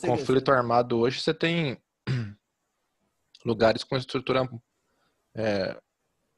Conflito 0.02 0.52
armado 0.52 0.98
hoje 0.98 1.22
você 1.22 1.34
tem 1.34 1.82
lugares 3.46 3.84
com 3.84 3.96
estrutura 3.96 4.50
é, 5.34 5.80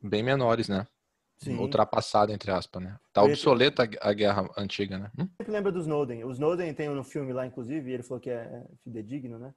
bem 0.02 0.22
menores, 0.22 0.68
né? 0.68 0.86
Sim. 1.38 1.56
Ultrapassada, 1.58 2.34
entre 2.34 2.52
aspas, 2.52 2.82
né? 2.82 3.00
Tá 3.14 3.24
obsoleta 3.24 3.88
a 4.02 4.14
guerra 4.14 4.50
antiga, 4.58 4.98
né? 4.98 5.12
Hum? 5.18 5.28
Sempre 5.38 5.52
lembra 5.52 5.72
do 5.72 5.80
Snowden. 5.80 6.24
O 6.24 6.32
Snowden 6.32 6.74
tem 6.74 6.90
no 6.90 7.04
filme 7.04 7.32
lá, 7.32 7.46
inclusive, 7.46 7.92
ele 7.92 8.04
falou 8.04 8.20
que 8.20 8.30
é 8.30 8.64
fidedigno, 8.84 9.38
né? 9.38 9.54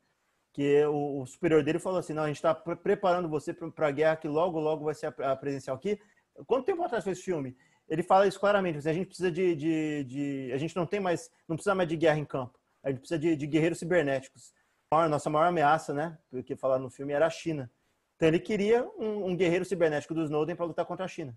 Que 0.52 0.84
o, 0.84 1.22
o 1.22 1.26
superior 1.26 1.64
dele 1.64 1.78
falou 1.78 1.98
assim: 1.98 2.12
não, 2.12 2.24
a 2.24 2.26
gente 2.26 2.36
está 2.36 2.54
preparando 2.54 3.28
você 3.28 3.54
para 3.54 3.88
a 3.88 3.90
guerra 3.90 4.16
que 4.16 4.28
logo, 4.28 4.60
logo 4.60 4.84
vai 4.84 4.94
ser 4.94 5.06
a, 5.06 5.32
a 5.32 5.36
presencial 5.36 5.76
aqui. 5.76 5.98
Quanto 6.46 6.64
tempo 6.64 6.82
atrás 6.82 7.04
foi 7.04 7.12
esse 7.12 7.22
filme? 7.22 7.56
ele 7.90 8.04
fala 8.04 8.26
isso 8.26 8.38
claramente. 8.38 8.78
Assim, 8.78 8.88
a 8.88 8.94
gente 8.94 9.08
precisa 9.08 9.30
de, 9.32 9.54
de, 9.56 10.04
de, 10.04 10.52
A 10.54 10.56
gente 10.56 10.76
não 10.76 10.86
tem 10.86 11.00
mais. 11.00 11.28
Não 11.48 11.56
precisa 11.56 11.74
mais 11.74 11.88
de 11.88 11.96
guerra 11.96 12.18
em 12.18 12.24
campo. 12.24 12.56
A 12.84 12.88
gente 12.88 13.00
precisa 13.00 13.18
de, 13.18 13.34
de 13.34 13.46
guerreiros 13.46 13.80
cibernéticos. 13.80 14.54
A 14.92 15.08
nossa 15.08 15.28
maior 15.28 15.46
ameaça, 15.46 15.92
né? 15.92 16.16
Porque 16.30 16.56
falar 16.56 16.78
no 16.78 16.88
filme 16.88 17.12
era 17.12 17.26
a 17.26 17.30
China. 17.30 17.70
Então 18.16 18.28
ele 18.28 18.38
queria 18.38 18.84
um, 18.96 19.26
um 19.26 19.36
guerreiro 19.36 19.64
cibernético 19.64 20.14
do 20.14 20.22
Snowden 20.22 20.54
para 20.54 20.66
lutar 20.66 20.86
contra 20.86 21.04
a 21.04 21.08
China. 21.08 21.36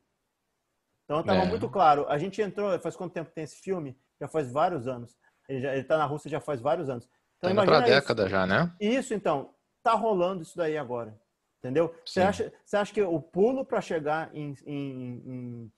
Então 1.05 1.21
estava 1.21 1.41
é. 1.41 1.45
muito 1.45 1.67
claro. 1.69 2.05
A 2.07 2.17
gente 2.19 2.39
entrou. 2.41 2.79
Faz 2.79 2.95
quanto 2.95 3.13
tempo 3.13 3.31
tem 3.31 3.43
esse 3.43 3.55
filme? 3.55 3.97
Já 4.21 4.27
faz 4.27 4.51
vários 4.51 4.87
anos. 4.87 5.17
Ele 5.49 5.67
está 5.67 5.97
na 5.97 6.05
Rússia 6.05 6.29
já 6.29 6.39
faz 6.39 6.61
vários 6.61 6.87
anos. 6.87 7.09
Então, 7.37 7.53
tá 7.55 7.65
para 7.65 7.79
década 7.81 8.29
já, 8.29 8.45
né? 8.45 8.71
Isso, 8.79 9.13
então. 9.13 9.53
Tá 9.81 9.93
rolando 9.93 10.43
isso 10.43 10.55
daí 10.55 10.77
agora. 10.77 11.19
Entendeu? 11.63 11.95
Você 12.05 12.19
acha, 12.19 12.53
você 12.65 12.75
acha 12.75 12.93
que 12.93 13.01
o 13.01 13.21
pulo 13.21 13.63
para 13.65 13.79
chegar 13.79 14.29
em, 14.33 14.53
em, 14.65 15.23
em 15.25 15.71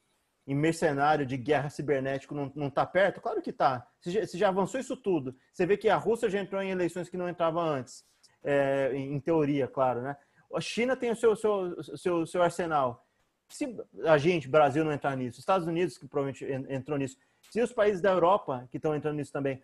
em 0.47 0.53
mercenário 0.53 1.25
de 1.25 1.37
guerra 1.37 1.69
cibernético 1.69 2.35
não 2.35 2.67
está 2.67 2.85
perto? 2.85 3.19
Claro 3.19 3.41
que 3.41 3.49
está. 3.49 3.87
Você, 3.99 4.11
já, 4.11 4.25
já 4.25 4.47
avançou 4.49 4.79
isso 4.79 4.95
tudo. 4.95 5.35
Você 5.51 5.65
vê 5.65 5.75
que 5.75 5.89
a 5.89 5.97
Rússia 5.97 6.29
já 6.29 6.39
entrou 6.39 6.61
em 6.61 6.69
eleições 6.69 7.09
que 7.09 7.17
não 7.17 7.27
entrava 7.27 7.61
antes. 7.61 8.05
É, 8.43 8.91
em, 8.93 9.15
em, 9.15 9.19
teoria, 9.19 9.67
claro, 9.67 10.01
né? 10.03 10.15
A 10.53 10.61
China 10.61 10.95
tem 10.95 11.09
o 11.09 11.15
seu, 11.15 11.35
seu, 11.35 11.83
seu, 11.97 12.25
seu 12.27 12.43
arsenal. 12.43 13.03
Se 13.49 13.75
a 14.05 14.19
gente, 14.19 14.47
Brasil, 14.47 14.85
não 14.85 14.91
entrar 14.91 15.15
nisso, 15.17 15.39
Estados 15.39 15.67
Unidos, 15.67 15.97
que 15.97 16.07
provavelmente 16.07 16.45
entrou 16.71 16.97
nisso, 16.97 17.17
se 17.49 17.59
os 17.61 17.73
países 17.73 18.01
da 18.01 18.11
Europa, 18.11 18.67
que 18.69 18.77
estão 18.77 18.95
entrando 18.95 19.17
nisso 19.17 19.33
também, 19.33 19.61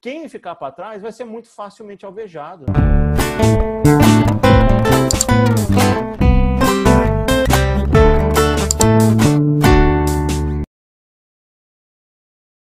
quem 0.00 0.28
ficar 0.30 0.54
para 0.54 0.72
trás 0.72 1.02
vai 1.02 1.12
ser 1.12 1.24
muito 1.24 1.48
facilmente 1.48 2.06
alvejado. 2.06 2.64
Thank 5.12 5.96
you. 5.96 6.01